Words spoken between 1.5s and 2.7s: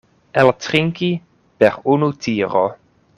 per unu tiro.